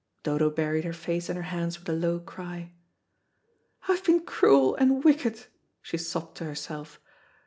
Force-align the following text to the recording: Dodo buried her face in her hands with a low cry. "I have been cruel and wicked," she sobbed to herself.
Dodo 0.23 0.49
buried 0.49 0.83
her 0.83 0.93
face 0.93 1.29
in 1.29 1.35
her 1.35 1.43
hands 1.53 1.77
with 1.77 1.87
a 1.87 1.93
low 1.93 2.19
cry. 2.19 2.73
"I 3.87 3.91
have 3.93 4.03
been 4.03 4.21
cruel 4.25 4.73
and 4.77 5.03
wicked," 5.03 5.45
she 5.79 5.97
sobbed 5.99 6.37
to 6.37 6.45
herself. 6.45 6.99